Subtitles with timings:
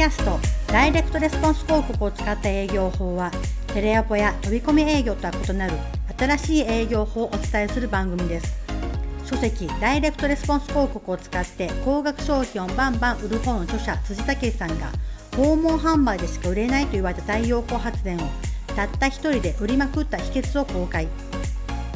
[0.00, 0.38] キャスト
[0.72, 3.30] ダイレクトレスポンス広告を使った営業法は
[3.74, 5.74] テレアポや飛び込み営業とは異なる
[6.16, 8.56] 新しい営業法をお伝えする番組です。
[9.26, 14.90] 書籍ダイレクトレスポンス広告を使って高額商品をバンバン売る本の著者辻武さんが
[15.36, 18.20] 訪問販売でしか売れないと言われた太陽光発電を
[18.74, 21.08] たった一人で売りまくった秘訣を公開。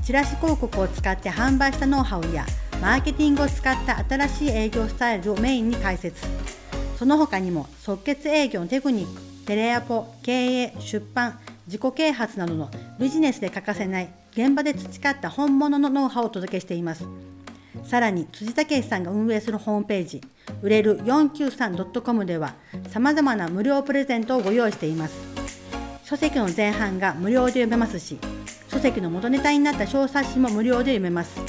[0.03, 2.45] チラシ広告を使って販売したノウハウや
[2.83, 6.27] マーケティングを使った新しい営業スタイルをメインに解説。
[6.99, 17.07] その他にも即決営業のテクニックテレアポ経営出版自己啓発などのビジネスで欠かせない現場で培った本物のノウハウをお届けしています。
[17.85, 20.21] さらに辻武さんが運営するホームページ
[20.63, 22.55] 売れる 493.com では
[22.89, 25.15] さまざまな無料プレゼントをご用意しています。
[26.05, 28.19] 書籍の前半が無料で読めますし
[28.69, 31.41] 書籍の元ネタになった小冊子も無料で読めます。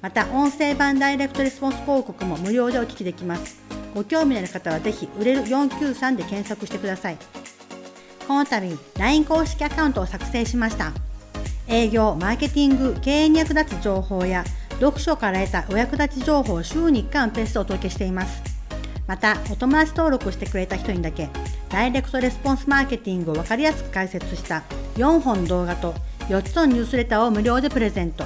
[0.00, 3.61] また音声版ダイレクトレスポンス広告も無料でお聞きできます。
[3.94, 7.18] ご興味のある方はぜひ売れる493で検索してください。
[8.26, 10.92] この度 LINE 公式アカウントを作成しました。
[11.68, 14.44] 営業マーケティング経営に役立つ情報や
[14.80, 18.42] 読書から得たお役立ち情報を週に1回のペースでお届けしています。
[19.06, 21.28] またお友達登録してくれた人にだけ
[21.68, 24.62] ダイレクトレスポンスマーケティングを分かりやすく解説した
[24.96, 25.94] 4本動画と
[26.28, 28.24] 4つのニュースレターを無料でプレゼント。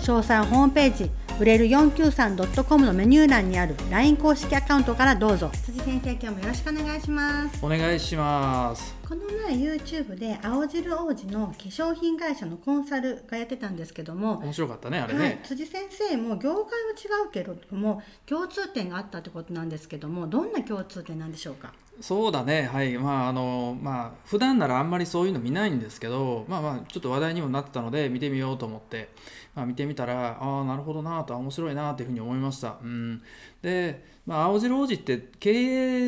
[0.00, 5.50] 詳細ホームページ売れる 493.com のメニュー欄にある LINE 公式アカウントからどうぞ。
[5.64, 7.64] 辻先生今日もよろしくお願いします。
[7.64, 8.94] お願いします。
[9.08, 21.72] この前 YouTube で青汁王子の化粧品会社のコンサルがやってたんですけども面白かったねあれね、はい、辻先生も業界は違うけれども共通点があったってことなんですけどもどんな共通点なんでしょうか？
[22.00, 22.96] そうだねはい。
[22.98, 29.08] まああのまあ普段ならあんまりそういうの見ないんですけどまあまあちょっと話題にもなってたので見てみようと思って、
[29.54, 33.20] まあ、見てみたらああなるほどなと面白いなというふうに思いました、うん、
[33.62, 35.50] で、まあ、青汁王子って経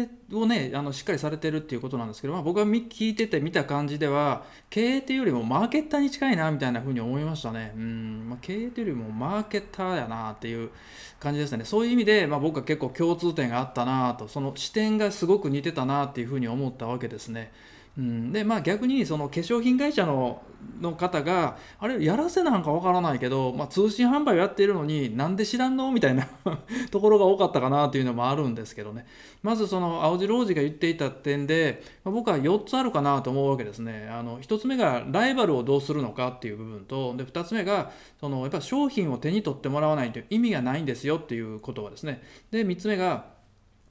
[0.03, 8.27] 営をねあのしっかりされてるっていうことなんですけど、まあ、僕が聞いてて見た感じでは経営っていうよりもマーケッターに近いなみたいなふうに思いましたね、うん。
[8.29, 10.71] まあ、経営というよりもマーケッターやなっていう
[11.19, 11.65] 感じですね。
[11.65, 17.53] そういう意味で、まあ、僕は結構共通点があったなとその視点がすごく似てたなっていうふうに思ったわけですね。
[17.99, 20.43] うん、でまあ逆にその化粧品会社の
[20.81, 26.29] の方があれやらせなんかわからないけど、まあ、通信販売をやっているのになんで知らんのみたいな
[26.91, 29.07] ところが多かったかなというのもあるんですけどね。
[29.43, 34.09] まずその青白王子が言っていた点で、まあ、僕は4つあるかなと思うわけですね。
[34.11, 42.23] あの1つ目がライバルをどうするのかっていう部分とで2つ目がそのやっぱ商品を手に取ってもらわないと意味がないんですよっていうことはですね。
[42.51, 43.42] で3つ目が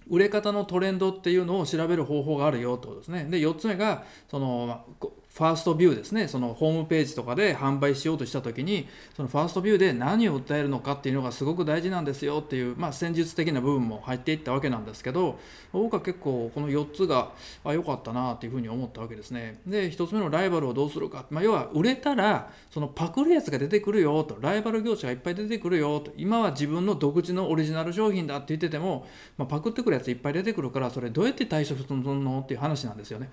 [0.09, 3.25] 売れ方のトレンドっていうのを調べる方法があるよってことですね。
[3.29, 4.85] で4つ目がその
[5.33, 6.27] ファーストビューですね。
[6.27, 15.39] そのホームページとかで販売しようとした時にそのファーストビューで何を訴えるのかっていうのがすごく大事なんですよっていう、まあ、戦術的な部分も入っていったわけなんですけど
[15.71, 17.31] 僕は結構この4つが
[17.63, 19.61] あ良かったなっていうふうに思ったわけですね。
[19.65, 24.37] で1つ目のライバルをどうするか、まあ、要は売れたらそのパクるやつが出てくるよと。
[24.41, 26.11] ライバル業者がいっぱい出てくるよと。
[26.17, 33.29] 今は自分の独自のオリジナル商品だって言ってても、まあ、パクってくるやついっぱい出てくるからそれどうやって対処するのっていう話なんですよね。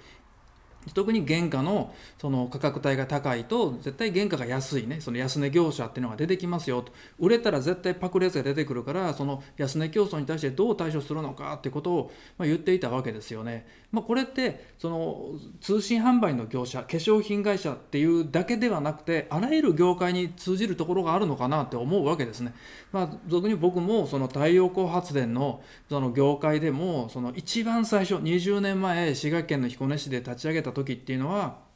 [0.94, 13.66] 特に原価のその価格帯が高いと絶対原価が安いねその安値業者っていうのが出てきますよと売れたら絶対パクるやつが出てくるからその安値競争に対してどう対処するのかってことをま言っていたわけですよね。
[13.90, 22.54] まあ、これってその通信販売の業者化粧品会社っていうだけではなくてあらゆる業界に通じるところがあるのかなって思うわけですね。
[22.92, 31.68] まあ、俗に僕もその太陽光発電のその業界でもその一番最初20年前滋賀県の彦根市で立ち上げた時っていうのは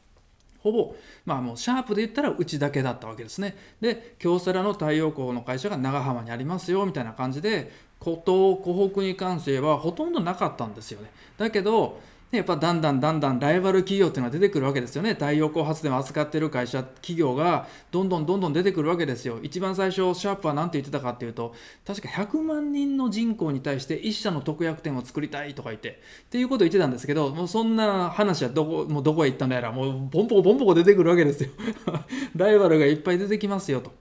[0.63, 0.95] ほぼ、
[1.27, 3.57] まあもうシャープで言ったらうちだけだったわけですね。
[3.81, 11.11] で、京セラの太陽光の会社が長浜にありますよみたいな感じで、古東、湖北に関してはほとんどなかったんですよね。
[11.37, 12.01] だけど、
[12.33, 15.11] やっぱだんだんだんだんライバル企業っていうのが出てくるわけですよね。
[15.11, 19.39] 太陽光発電を扱ってる会社企業がどんどんどんどん出てくるわけですよ。
[19.43, 21.55] 一番最初シャープは何て言ってたかっていうと
[21.87, 31.51] 確か100万人の人口に対して1社の特約店を作りたいとか言ってっていうことを言ってたんですけどもうそんな話はどこもうどこへ行ったのやらもうボンポコボンポコ出てくるわけですよ。
[32.35, 33.93] ライバルがいっぱい出てきますよと。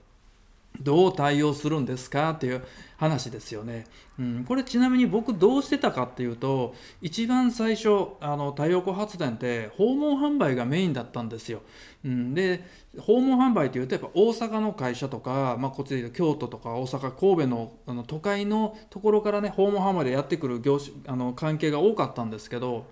[0.80, 2.62] どう対応するんですかっていう
[2.96, 3.86] 話ですよね、
[4.18, 7.88] うん、これちなみに僕どうしてたかっていうと一番最初
[8.20, 11.62] あの太陽光発電って訪問販売がメインだったんですよ、
[12.04, 12.64] うん、で
[12.98, 22.86] 訪問販売というとやっぱ大阪の会社とか、まあ、こっちでいうと京都とか大阪神戸のあの都会のところからね訪問販売でやってくる業種あの関係が多かったんですけど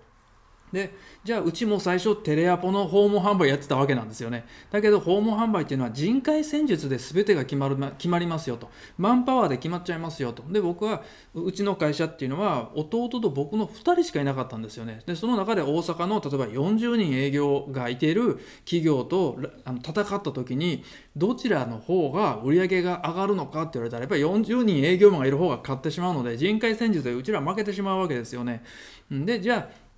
[0.72, 0.94] で
[1.24, 4.46] じゃあうちも最初テレアポの訪問販売やってたわけなんですよね。
[4.70, 8.70] だけど訪問販売っていうのは人海戦術で全てが決まる決まりますよと。
[8.98, 10.42] マンパワーで決まっちゃいますよと。
[10.50, 11.02] で僕は
[11.34, 15.00] うちの会社っていうのは弟と僕の2人しかいなかったんですよね。
[15.06, 19.38] でその中で大阪の例えば40人営業がいている企業と
[19.82, 20.84] 戦った時に
[21.16, 28.62] どちらの方が売り上げが上がるのかって言われたらやっぱり40人営業マンがいる方が勝ってしまうので人海戦術でうちら負けてしまうわけですよね。
[29.10, 29.89] でじゃあ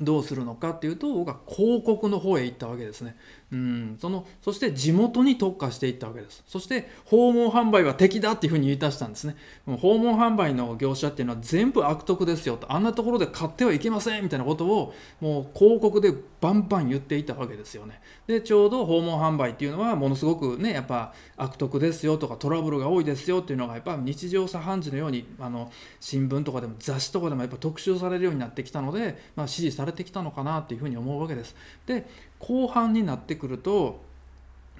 [0.00, 3.16] どうするのかっていうと僕は広告の方へ行ったわけですね。
[3.54, 6.42] うん、そのそして地元に特化していったわけです。
[6.48, 9.36] そして訪問販売は敵だっていうふうに言い出したんですね。
[9.64, 18.00] 訪問販売の業者っていうのは全部悪徳ですよと、あんなところで買ってはいけませんみたいなことをもう広告でバンバン言っていたわけですよね。
[18.26, 31.54] で、ちょうど訪問販売っていうのはものすごくね、やっぱ悪徳ですよとかトラブルが多いですよっていうのがやっぱ日常茶飯事のようにあの新聞とかでも雑誌とかでもやっぱ特集されるようになってきたので、まあ、支持されてきたのかなっていうふうに思うわけです。
[31.86, 32.06] で
[32.38, 34.04] 後半になってくると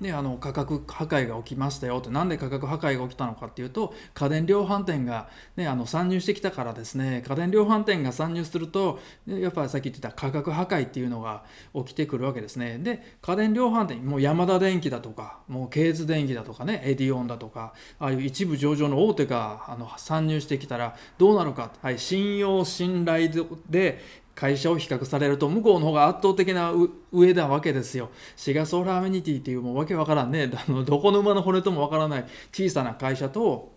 [0.00, 2.10] であの価格破壊が起きましたよと。
[2.10, 7.22] なんで価格破壊が起きたのかっていうと家電量販店が、ね、あの参入してきたからですね。
[7.24, 12.78] 家電量販店が参入するとやっぱりさっき言ってた価格破壊っていうのが起きてくるわけですね。
[12.78, 23.30] で家電量販店もうヤマダ電機だとかもうケーズ電機だとかねエディオンだとかああいう一部上場の大手があの参入してきたらどうなるか、はい、信用信頼
[23.70, 26.72] で会社を比較されると向こうの方が圧倒的な
[27.12, 28.10] 上なわけですよ。
[28.36, 30.50] シガソーラーアメニティっていうもうわけわからんね。
[30.54, 33.72] あのどこの馬の骨ともわからない小さな会社と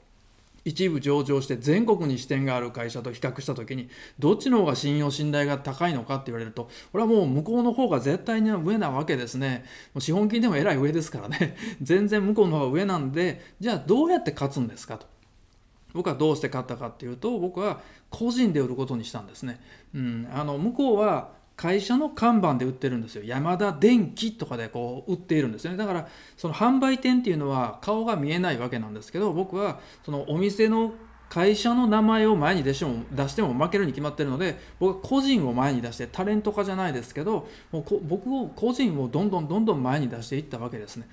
[0.66, 3.88] 一部上場して全国に支店がある会社と比較した時に
[4.20, 9.64] どっちの方が信用信頼が高いのかって言われるとこれはもう向こうの方が絶対に上なわけですね。
[9.94, 11.56] もう資本金でもえらい上ですからね。
[11.82, 15.06] 全然向こうの方が上なんでじゃあどうやって勝つんですかと。
[15.94, 19.60] 僕はどうして買ったかっていうと僕は個人で売ることにしたんですね、
[19.96, 23.24] うん、あの向こうは会社の看板で売ってるんですよ。
[23.26, 25.78] 山田電機とかでこう売っているんですよね。
[25.78, 26.08] だから
[26.38, 30.94] その販売店っていうのは顔が見えないわけなんですけど僕はそのお店の
[31.30, 41.08] 会社の名前を前に出しても出しても負けるに決まってるので僕は個人を前に出してタレント化じゃないですけどもう僕を個人をどんどんどんどん前に出していったわけですね。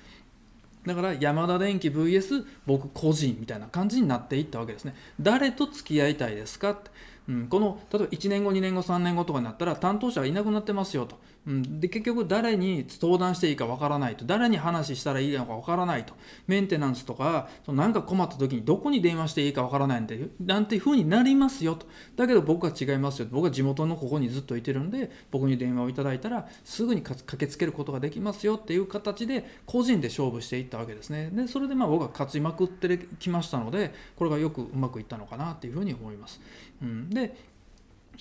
[0.86, 4.94] だから山田電機 VS 僕個人みたいな感じになっていったわけですね。
[5.20, 6.90] 誰と付き合いたいですかって、
[7.28, 11.18] うん、この例えば1年後2年後3年後とかになったら担当者はいなくなってますよと。
[11.46, 14.24] うん、で結局誰に相談していいかわからないと。
[14.24, 16.14] 誰に話したらいいのかわからないと。
[16.46, 21.86] メンテナンスとかそのなんか困った時にどこに電話していいかわからないんでなんていうふうになりますよと。
[22.16, 31.30] だけど僕は違いますよ僕は地元のここにずっといてるんで僕に電話をいただいたらすぐに駆けつけることができますよっていう形で個人で勝負していったわけですね。
[31.30, 36.40] でそれでまあ僕は勝ちまくってきましたのでこれがよくうまくいったのかなっていうふうに思います、
[36.82, 37.53] うん、で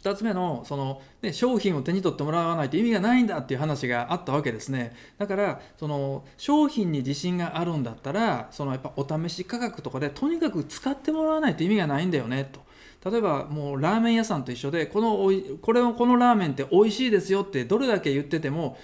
[0.01, 12.61] 2つ目のその、ね、商品を手に取ってもらわないと意味がないんだっていう話があったわけですねだからその商品に自信があるんだったらそのやっぱお試し価格とかでとにかく使ってもらわないと意味がないんだよねと。
[13.09, 18.77] 例えばもうラーメン屋さんと一緒でこのおいこれをこのラーメンって美味しいですよってどれだけ言ってても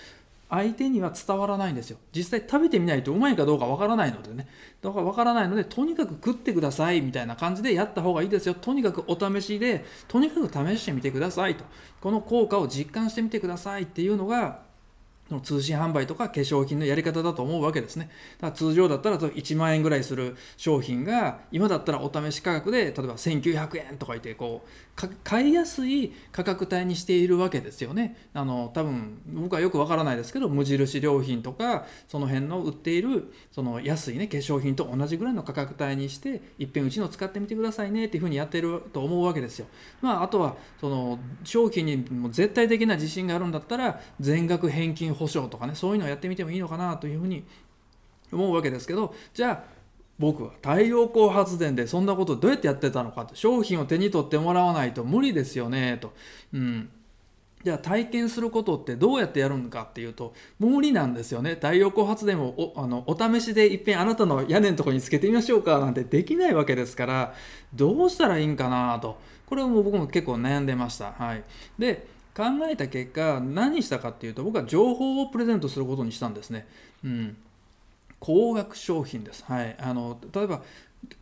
[0.49, 1.97] 相手には伝わらないんですよ。
[2.11, 4.47] 実際食べてみないとうまいかどうかわからないのでね。
[4.81, 8.55] だからわからないのでとにかく食ってくださいみたいな感じでやった方がいいですよ。
[8.55, 11.63] とにかくお試しでとにかく試してみてくださいと。
[12.01, 14.68] この効果を実感してみてくださいっていうのが
[15.31, 18.09] の通信販売とか化粧品のやり方だと思うわけですね。
[18.39, 24.69] だから通常だったら1万円ぐらいする商品が今だったらお試し価格で例えば1900円とか言ってこう
[25.23, 28.17] 買いやすい価格帯にしているわけですよね。
[28.33, 39.67] あの多分僕はよくわからないですけど無印良品とかその辺の売っているその安いね化粧品と同じぐらいの価格帯にしていっぺんうちの使ってみてくださいねっていうふうにやってると思うわけですよ。
[40.01, 47.43] まああとはその商品にも絶対的な自信があるんだったら全額返金保証とかねそういうのをやってみてもいいのかなというふうに
[48.31, 49.79] 思うわけですけどじゃあ
[50.19, 53.35] 僕は太陽光発電でそんなことどうやってやってたのかと。
[53.35, 56.13] 商品を手に取ってもらわないと無理ですよねと。
[56.53, 56.89] うん。
[57.63, 61.51] じゃあ体験することってどうやってやるのかっていうと無理なんですよね。
[61.51, 67.33] 太陽光発電をおあのお試しでいっぺんあなたの屋根のとこにつけてみましょうかなんてできないわけですから
[67.73, 69.17] どうしたらいいんかなと。
[69.45, 71.13] これも僕も結構悩んでました。
[71.13, 71.43] はい、
[71.77, 72.07] で
[72.39, 76.65] 考えた結果何したかっていうと僕は情報をプレゼントすることにしたんですね。
[77.03, 77.37] うん、
[78.21, 79.43] 高額商品です。
[79.43, 80.61] はい、あの例えば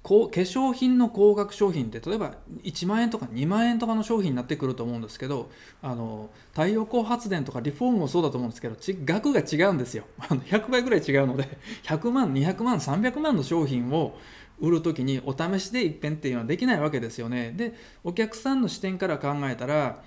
[0.04, 5.50] こう化粧品の高額商品って例えば1万円とか2万円とかの商品になってくると思うんですけど
[5.82, 11.48] あの太陽光発電とかリフォームもそうだと思うんですけどち額が違うんですよ あの100倍ぐらい違うので
[11.84, 14.18] 100万200万300万の商品を
[14.60, 20.04] 売る時にお試しで一遍っていうのはできないわけですよねでお客さんの視点から考えたら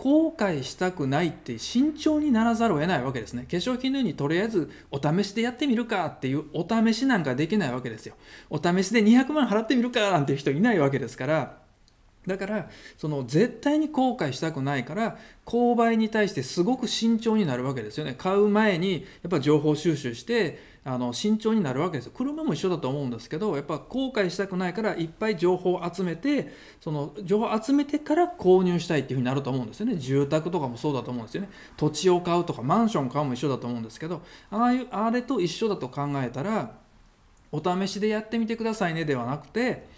[0.00, 3.42] 後悔したくないって慎重にならざるを得ないわけですね。
[3.42, 8.14] 化粧品のようにとりあえずお試しでやってみるかっていうお試しなんかできないわけですよ。
[8.48, 11.58] お試しで200万払ってみるかなんていう人いないわけですから。
[12.26, 18.14] だからその絶対に後悔したくないから購買に対してすごく慎重になるわけですよね。
[18.16, 22.12] 買う前にやっぱ情報収集してあの慎重になるわけですよ。
[22.14, 29.96] 車も一緒だと思うんですけどやっぱ後悔したくないからいっぱい情報を集めてその情報を集めてから購入したいっていうふうになると思うんですよね。
[29.96, 31.50] 住宅とかもそうだと思うんですよね。
[31.76, 36.72] 土地を買うとかマンション買うも一緒だと思うんですけどああいうあれと一緒だと考えたら
[37.52, 39.88] お試しでやってみてくださいねではなくて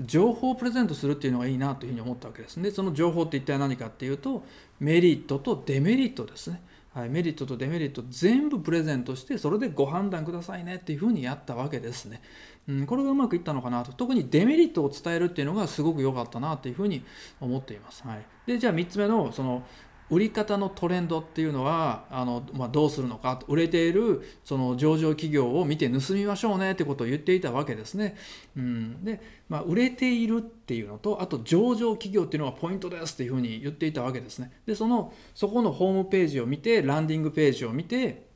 [0.00, 4.44] 情報をプレゼントするっていうのがいいなというふうに思ったわけですでその情報って一体何かっていうと
[4.78, 6.62] メリットとデメリットですね、
[6.98, 12.20] はい、メリットとデメリット全部プレゼントしてそれでご判断くださいねっていうふうにやったわけですね、
[12.66, 13.92] うん、これがうまくいったのかなと。
[13.92, 17.04] 特にデメリットを伝えるっていうのがすごく良かったなっていうふうに
[17.40, 19.62] 思っています、はい、でじゃあ3つ目のその
[20.10, 28.16] 売り方のトレンドっていうのはあの、まあ、どうするのか売れているその上場企業を見て盗みましょうねってことを言っていたわけですね。
[28.56, 34.52] うん、で、まあ、売れているっていうのとあと上場企業っていうのがポイントですっていうふうに言っていたわけですね。
[34.66, 38.27] でそのそこのホームページを見てランディングページを見て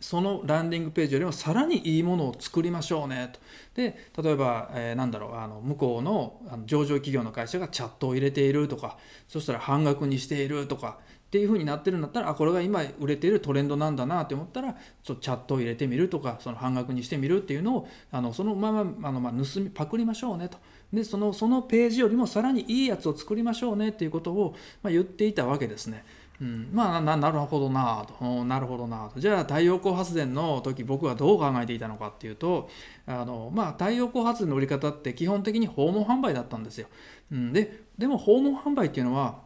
[0.00, 3.40] そのランディングページよりもさらにいいものを作りましょうねと。
[3.74, 20.56] で例えば、えー、なんだろうあの向こうのあの上場企業の会社がチャットを入れているとかそしたら半額にしているとかっていう風になってるんだったらあこれが今売れているトレンドなんだなって思ったらちょチャットを入れてみるとかその半額にしてみるっていうのをあのそのままあの、ま、盗みパクりましょうねと
[20.90, 26.02] でそのそのページよりもさらにいいやつを作りましょうねっていうことを、ま、言っていたわけですね。
[26.40, 32.68] うん、まあななるほどなとなるほどなとじゃあ太陽光発電の時僕はどう考えていたのかっていうと
[33.06, 36.86] あの、まあ、太陽光発電の売り方って基本的に訪問販売だったんですよ。
[37.32, 39.40] うん、ででも訪問販売っていうのは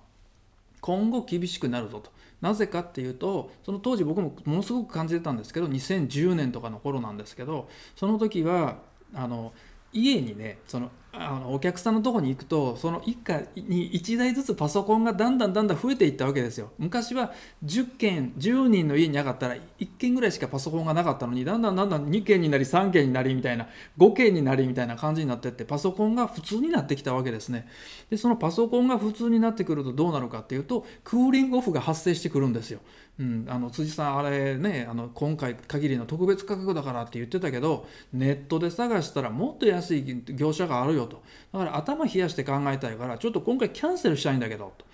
[0.82, 2.10] 今後厳しくなるぞと。
[2.42, 8.78] なぜかっていうとその当時僕もものすごく感じてたんですけど2010年とかの頃なんですけどその時は
[9.14, 9.52] あの
[9.92, 16.70] 家にねそのあのお客さんのとこに行くとその一家に1台ずつパソコンがだんだんだんだん増えていったわけですよ。
[16.78, 17.32] 昔は
[17.64, 27.68] 10件10人の家に上がったら1件ぐらいしかパソコンがなかったのにだんだんだんだん2件になり3件になりみたいな5件になりみたいな感じになってってパソコンが普通になってきたわけですね。
[28.08, 32.80] でそのパソコンが普通になってくるとどうなるかっていうとクーリングオフが発生してくるんですよ。
[33.18, 41.22] うん、あの辻さんあれねあの今回限りの特別価格だからって言ってたけどネットで探したらもっと安い業者があるよと。
[41.52, 44.84] だから頭冷やして考えたいからちょっと今回キャンセルしたいんだけどと。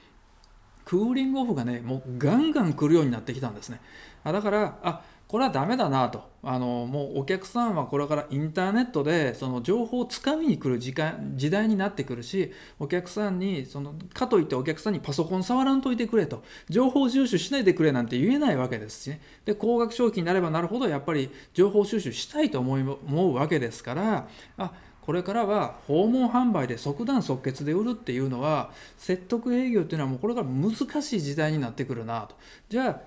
[0.84, 3.80] クーリングオフがねもうガンガン来るようになってきたんですね。
[4.24, 6.26] だからあこれはダメだなと。
[6.42, 16.42] あのもうお客さんはこれからインターネットでその情報をつかみに来る時間時代になってくるしお客さんにそのかといってお客さんにパソコン触らんといてくれと。
[16.70, 24.72] 情報収集しないでくれなんて言えないわけですし、ね、で高額商品になればなるほどやっぱり情報収集したいと思い思うわけですからあ
[25.08, 32.36] これからは訪問販売で即断即決で売るっていうのは説得営業っていうのはもうこれから難しい時代になってくるなと。
[32.68, 33.00] じゃあ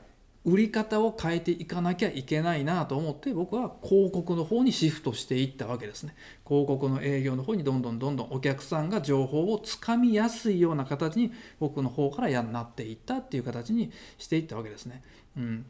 [0.43, 6.15] 売り方を変えていかなきゃいけないなと思って僕は広告の方にシフトしていったわけですね。
[6.43, 15.03] 広告の営業の方にどんどんどんどんお客さんが情報をつかみやすいような形に僕の方からやなっていったっていう形にしていったわけですね。
[15.38, 15.65] うん。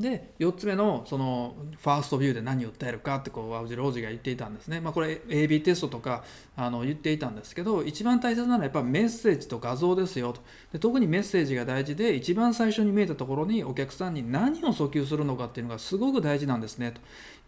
[0.00, 6.24] で4つ目のそのファーストビューで何を訴えるかってこうワウジロージが言っていたんですね、まあ、これ AB テストとか
[6.56, 10.40] あの言っていたんですけど一番大切なのはやっぱメッセージと画像ですよと。
[10.72, 17.00] で特にメッセージが大事で一番最初に見えたところにお客さんに何を訴求するのかっていうのがすごく大事なんですねと。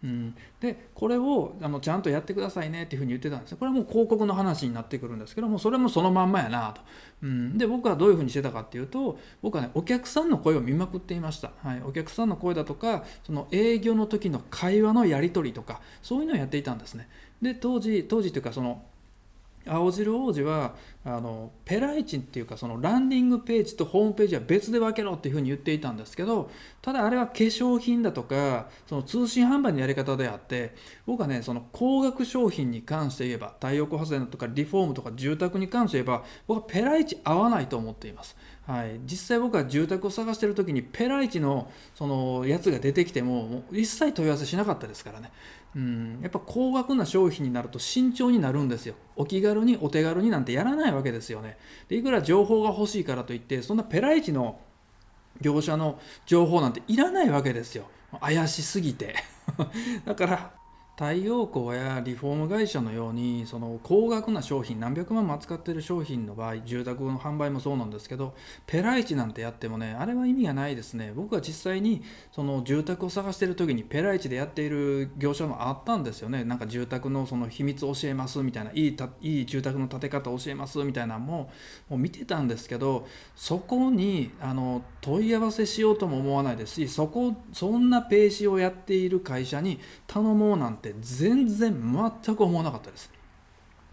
[0.03, 6.81] うん、でこれをあのちゃんとやってくださいねっていうふうに言ってたんですこれはもう広告の話になってくるんですけどもそれもそのまんまやなと、
[7.23, 17.09] うん、で僕はどういうふうにしてたかっていうと僕はねお客さんの声を見まくっていました、はい、お客さんの声だとかその営業の時の会話のやり取りとかそういうのをやっていたんですね。
[17.41, 18.83] で当時当時というかその
[19.69, 26.49] 青汁王子はあのペライチンっていうかそのランディングページとホームページは別で分けろっていうふうに言っていたんですけど
[26.81, 38.35] ただあれは化粧品だとかその通信販売のやり方であって僕はねその高額商品に関して言えば太陽光発電とかリフォームとか住宅に関して言えば僕はペライチ合わないと思っています。
[38.67, 45.31] はい、実際僕は住宅を探してる時にペライチのそのやつが出てきてもも一切問い合わせしなかったですからね。
[45.77, 48.95] うん、やっぱ高額な商品になると慎重になるんですよ。
[49.15, 51.55] お気軽にお手軽になんてやらないわけですよね。
[51.87, 54.59] でいくら情報が欲しいからといってそんなペライチの
[55.39, 57.85] 業者の情報なんていらないわけですよ。
[58.19, 59.13] 怪しすぎて。
[60.03, 60.51] だから
[60.97, 68.33] 太陽光やリフォーム会社のようにその高額な商品何百万も扱っている商品の場合住宅の販売もそうなんですけど
[68.65, 71.13] ペライチなんてやってもねあれは意味がないですね。
[71.15, 72.01] 僕は実際に
[72.31, 76.43] その住宅を探している時にペライチでやっている業者もあったんですよね。
[76.43, 81.51] なんか住宅のその秘密教えますみたいないいたいい住宅の建て方教えますみたいなのも
[81.89, 91.75] もう見てたんですけどそこにあの問い合わせしようとも思わないですしそこそんなページをやっている会社に頼もうなんて全然
[92.23, 93.11] 全く思わなかったです。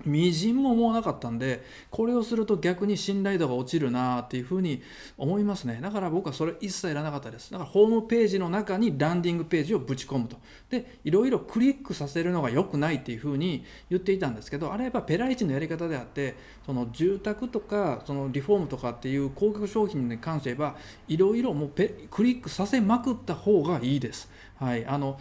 [0.05, 4.83] みじんも思わなかったんでこれをすると逆に信頼度が落ちるなっていうふうに
[5.17, 5.79] 思いますね。
[5.81, 7.51] だから僕はそれ一切いらなかったです。
[7.53, 10.37] だからホームページの中にランディングページをぶち込むと。
[10.69, 16.37] でいろいろクリックさせるのが良くないっていうふうに言っていたんですけどあれはやっぱペライチのやり方であって
[16.67, 20.77] その住宅とかそのリフォームとかっていう高額商品に関して言えば
[21.09, 24.31] いろいろもうクリックさせまくった方がいいです。
[24.57, 24.85] はい。
[24.87, 25.19] あの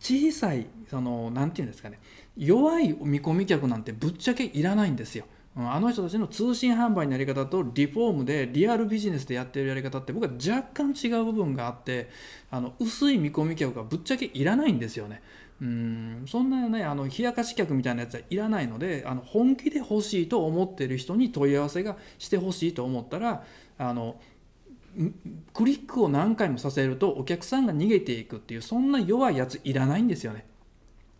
[0.00, 1.98] 小さいその何て言うんですかね
[2.36, 5.24] 弱い見込み客なんてぶっちゃけいらないんですよ。
[5.58, 12.10] あの人たちの通信販売のやり方とリフォームでリアルビジネスでやってるやり方って僕は若干違う部分があって
[12.50, 15.22] あの薄い見込み客がぶっちゃけいらないんですよね。
[15.62, 23.42] うんそんなねあの冷やかし客みたいなやつはいらないのであの本気で欲しいと思ってる人に問い合わせがしてほしいと思ったら
[23.78, 24.20] あの
[25.52, 30.46] クリックを何回もさせるとお客さんが逃げていくっていうそんな弱いやついらないんですよね。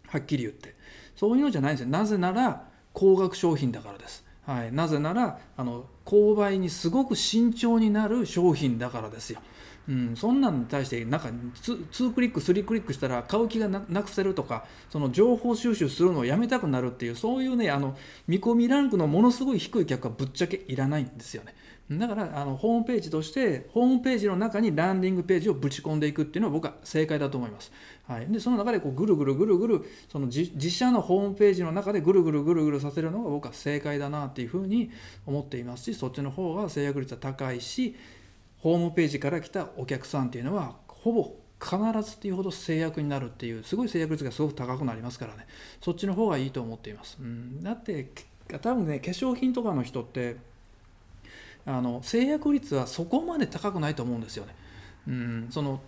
[0.09, 0.75] はっきり言って。
[1.15, 1.91] そういうのじゃないんですよ。
[1.91, 9.41] なぜなら高額商品だからです、はい、なぜならあの購買にすごく慎重になる商品だからですよ。
[9.89, 21.55] うん、そんなのに対してなんか 2, 2クリック3クリックしたら買う気がなくせるとかその情報収集するのをやめたくなるっていうそういうねあの見込みランクのものすごい低い客はぶっちゃけいらないんですよね
[21.91, 27.71] だからあのホームページとしてホームページの中にランディングページをぶち込んでいくっていうのは僕は正解だと思います、
[28.09, 34.91] はい、でその中でこうぐるぐるぐるぐるその自社のホームページの中でぐるぐるぐるぐるさせるのが僕は正解だなっていうふうに
[35.27, 37.95] 思っていますしそっちの方が制約率は高いし
[38.59, 45.47] ホームページから来たお客さんっていうのはほぼ必ずっていうほど制約になるっていうすごい制約率がすごく高くなりますからね。
[45.81, 48.11] そっちの方がいいと思っています、うん、だって
[48.61, 50.37] 多分ね化粧品とかの人って
[51.67, 54.55] あの制約率はそこまで高くないと思うんですよね。
[55.09, 55.81] うん、その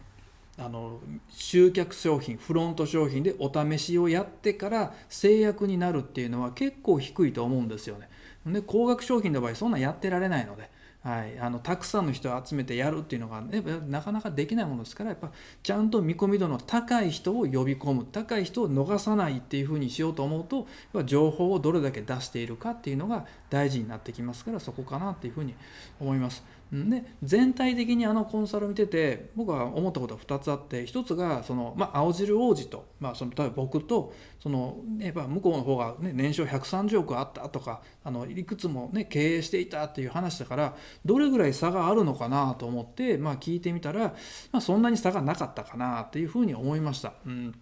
[0.59, 0.99] あの
[1.31, 8.09] 集客商品フロント商品でお試しをやってから制約になるっていうのは結構低いと思うんですよね。
[8.45, 10.77] で高額商品の場合そんなんやってられないので。
[11.09, 20.67] はい、あのたくさんの人を集めてやるっていうのが、ね、なかなかできないものですからやっぱちゃんと見込み度の高い人を呼び込む高い人を逃さないっていうふうにしようと思うと
[21.05, 25.55] 情報をどれだけ出しているかっていうのが大事になってきますからそこかなっていうふうに
[25.99, 26.45] 思います。
[26.71, 44.15] で全体的にあのコンサルを見てて僕は思ったことは2つあって1つがその、まあ、青汁王子と、まあ、その例えば僕とその、やっぱ向こうの方が、ね、年商130億あったとかあのいくつも、ね、経営していたっていう話だからどれぐらい差があるのかなと思って、まあ、聞いてみたら、
[44.53, 47.15] まあ、そんなに差がなかったかなっていうふうに思いました。
[47.27, 47.55] うん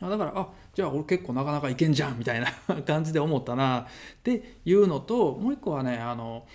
[0.00, 2.52] だからあじゃあ俺結構なかなかいけんじゃんみたいな
[2.84, 3.86] 感じで思ったなっ
[4.22, 6.46] ていうのともう一個はねあの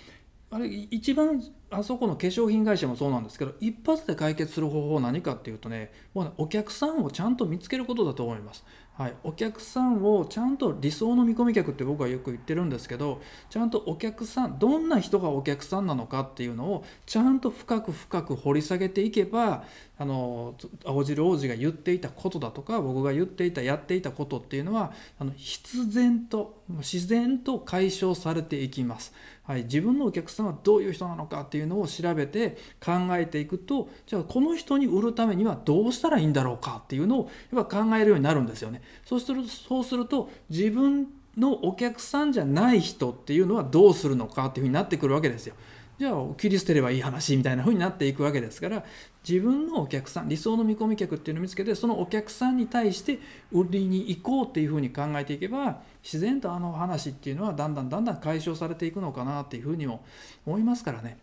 [0.50, 1.42] あれ一番
[1.72, 8.64] あそこの化粧品会社もそうなんですけど一発で解決する方法は何かっていうとねもうねお客さんをちゃんと見つけることだと思います。
[8.94, 19.64] はい、お客さんをちゃんと理想の見込み客って僕はよく言ってるんですけどちゃんとお客さんどんな人がお客さんなのかっていうのをちゃんと深く深く掘り下げていけば
[19.98, 20.54] あの
[20.84, 29.14] 青汁王子が言っていたことだとか僕が言っていたやっていたことっていうのはあの必然と自然と解消されていきます。
[29.44, 38.82] はい、自分のお客さんはどういう人なのかっていうのを調べて考えていくとじゃあこの人に売るためにはどうしたらいいんだろうかっていうのをやっぱ考えるようになるんですよね。
[39.04, 45.54] そうするとそうすると自分のお客さんじゃない人っていうのはどうするのかっていうふうになってくるわけですよ。
[45.98, 48.84] じゃあ切り捨てればいい話みたいな風になっていくわけですから
[49.28, 53.18] 自分のお客さん理想の見込み客っていうのを見つけてそのお客さんに対して
[53.52, 60.04] 売りに行こうっていうふうに考えていけば自然とあの話っていうのはだんだんだんだん解消されていくのかなっていうふうにも
[60.46, 61.18] 思いますからね。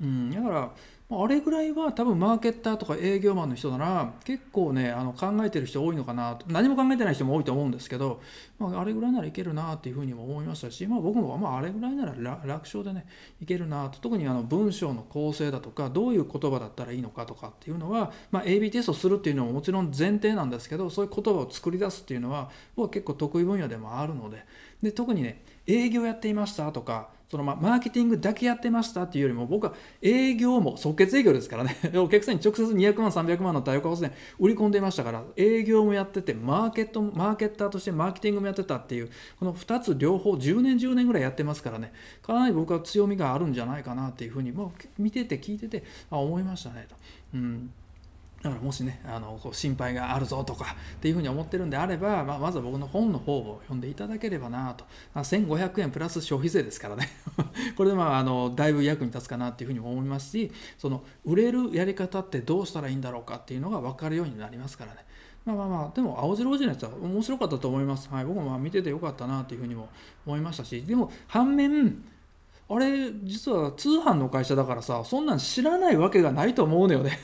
[0.00, 0.72] うん、だから
[1.08, 8.20] あれぐらいは多分マーケッターとか営業マンの人なら結構ねあの考えてる人多いのかなと何も考えてない人も多いと思うんですけど、
[8.58, 12.12] まあ、あれぐらいならいけるなっていうふうにも思いましたし、まあ、僕もまああれぐらいなら
[12.44, 13.06] 楽勝でね
[13.40, 14.00] いけるなと。
[14.00, 24.44] 特にあの文章の構成だとかどういう言葉だったらいいのかとかっていうのは、まあ、AB テストするっていうのももちろん前提なんですけどそういう言葉を作り出すっていうのは僕は結構得意分野でもあるので。
[24.82, 31.76] で特にね営業やっていましたとかそのまマーケティングだけやってましたっていうよりも僕は営業も即決営業ですからね。
[31.98, 41.92] お客さんに直接200万300万の太陽光発電売り込んでいましたから営業もやっててマーケットマーケッターとしてマーケティングもやってたっていうこの2つ両方10年10年ぐらいやってますからね。
[42.22, 46.96] かなり僕は強みがあるんじゃないかなっていうふうにも見てて聞いててあ思いましたねと。
[47.34, 47.70] うん。
[48.46, 57.08] だからもしねあのこう心配があるぞとかっていうふうに思ってるんであれば、まあ、まずは僕の本の方を読んでいただければなと、まあ、1500円プラス消費税ですからね。
[57.76, 65.06] これでまああのだいぶ役に立つかなっていうふうに思いますしその売れるやり方ってどうしたらいいんだろうかっていうのが分かるようになりますからね。
[65.44, 68.08] まあまあまあ、でも、青白王子のやつは面白かったと思います。
[68.10, 69.88] はい、僕もまあ見ててよかったなというふうにも
[70.26, 72.04] 思いましたし、でも、反面、
[72.68, 77.18] あれ、実は通販の会社だからさ、そんなん知らないわけがないと思うのよね。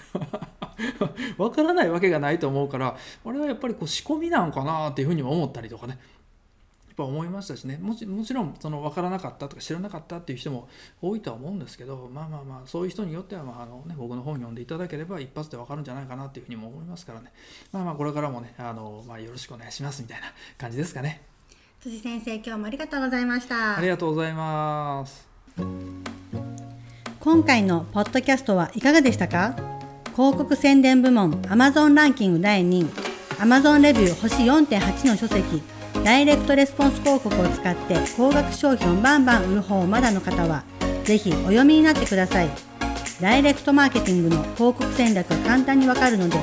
[1.39, 5.99] わからないわけがないと思うからあれはやっぱりこう仕込みなんかなっていうふうにも思ったりとかね。
[6.89, 7.79] やっぱ思いましたしね。
[7.81, 10.69] もちもちろんその分からなかったとか知らなかったっていう人も
[11.01, 17.33] 多いとは思うんですけどまあまあまあそういう人によってはまああの、ね、僕の本読んでいただければ一発で分かるんじゃないかなっていうふうにも思いますからね。
[17.73, 20.27] まあまあこれからもねあの、まあ、よろしくお願いしますみたいな
[20.59, 21.23] 感じですかね。
[21.81, 23.79] 辻先生今日もありがとうございました。
[23.79, 25.32] ありがとうございます
[27.21, 29.55] 今回のポッドキャストはいかがでしたか？
[30.15, 32.87] 広告宣伝部門 Amazon ランキング第2位
[33.39, 35.63] Amazon レビュー星4.8の書籍
[36.05, 40.65] ダイレクトレスポンス広告を使って高額商品をバンバン売る方をまだの方は
[41.05, 42.49] ぜひお読みになってください。
[43.21, 46.37] ダイレクトマーケティングの広告戦略が簡単にわかるので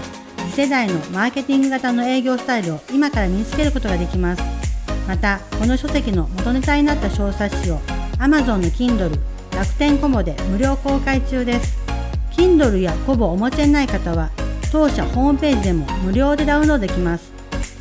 [0.51, 4.41] 次世代のマーケティング型の営業スタイルを今から身につけることができます。
[5.07, 7.79] またこの書籍の元ネタになった小冊子を
[8.19, 9.17] Amazon の Kindle
[9.55, 11.77] 楽天コモで無料公開中です。
[12.31, 14.29] Kindle やコボお持ちでない方は
[14.71, 17.31] 当社ホームページでも無料でダウンロードできます。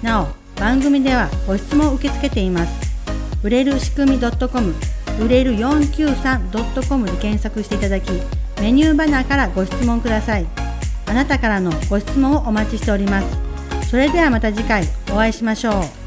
[0.03, 2.89] なお番組ではご質問を受け付けています。
[3.43, 4.75] 売れる仕組み .com
[5.21, 8.13] 売れる 493.com で検索していただき
[8.61, 10.47] メニューバナーからご質問ください。
[11.07, 13.91] あなたからのご質問をお待ちしております。
[13.91, 15.98] それではまた次回お会いしましょう。